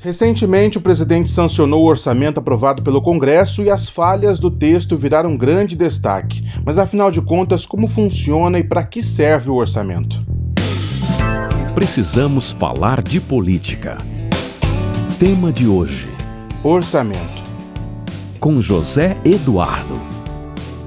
[0.00, 5.36] Recentemente, o presidente sancionou o orçamento aprovado pelo Congresso e as falhas do texto viraram
[5.36, 6.44] grande destaque.
[6.64, 10.24] Mas afinal de contas, como funciona e para que serve o orçamento?
[11.74, 13.98] Precisamos falar de política.
[15.18, 16.08] Tema de hoje:
[16.62, 17.42] Orçamento.
[18.38, 20.17] Com José Eduardo.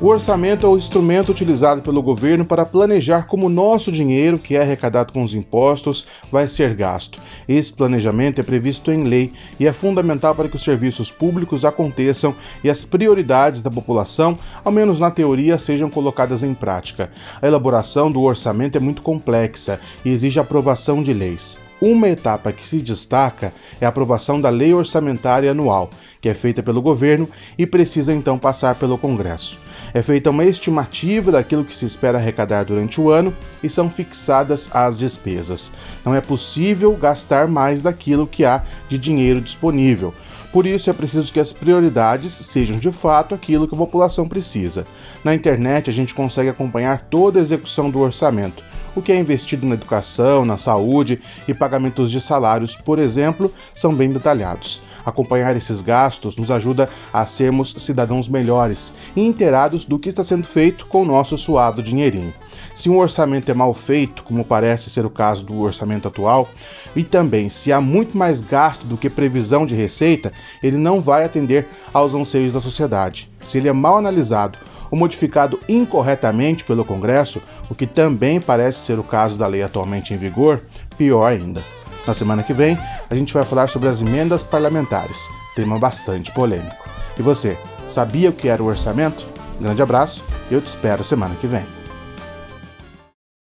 [0.00, 4.54] O orçamento é o instrumento utilizado pelo governo para planejar como o nosso dinheiro, que
[4.54, 7.20] é arrecadado com os impostos, vai ser gasto.
[7.48, 12.32] Esse planejamento é previsto em lei e é fundamental para que os serviços públicos aconteçam
[12.62, 17.10] e as prioridades da população, ao menos na teoria, sejam colocadas em prática.
[17.42, 21.58] A elaboração do orçamento é muito complexa e exige aprovação de leis.
[21.80, 26.62] Uma etapa que se destaca é a aprovação da Lei Orçamentária Anual, que é feita
[26.62, 29.58] pelo governo e precisa então passar pelo Congresso.
[29.94, 34.68] É feita uma estimativa daquilo que se espera arrecadar durante o ano e são fixadas
[34.72, 35.70] as despesas.
[36.04, 40.14] Não é possível gastar mais daquilo que há de dinheiro disponível.
[40.52, 44.86] Por isso é preciso que as prioridades sejam de fato aquilo que a população precisa.
[45.22, 48.62] Na internet a gente consegue acompanhar toda a execução do orçamento
[48.98, 53.94] o que é investido na educação, na saúde e pagamentos de salários, por exemplo, são
[53.94, 54.80] bem detalhados.
[55.08, 60.46] Acompanhar esses gastos nos ajuda a sermos cidadãos melhores e inteirados do que está sendo
[60.46, 62.34] feito com o nosso suado dinheirinho.
[62.74, 66.50] Se um orçamento é mal feito, como parece ser o caso do orçamento atual,
[66.94, 70.30] e também se há muito mais gasto do que previsão de receita,
[70.62, 73.30] ele não vai atender aos anseios da sociedade.
[73.40, 74.58] Se ele é mal analisado
[74.90, 80.12] ou modificado incorretamente pelo Congresso, o que também parece ser o caso da lei atualmente
[80.12, 80.60] em vigor,
[80.98, 81.77] pior ainda.
[82.08, 82.78] Na semana que vem,
[83.10, 85.18] a gente vai falar sobre as emendas parlamentares,
[85.54, 86.88] tema bastante polêmico.
[87.18, 89.26] E você, sabia o que era o orçamento?
[89.60, 91.66] grande abraço e eu te espero semana que vem.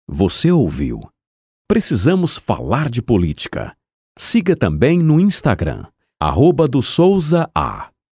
[0.06, 1.00] Você ouviu?
[1.66, 3.74] Precisamos falar de política.
[4.18, 5.86] Siga também no Instagram,
[6.20, 7.91] arroba do Souza A.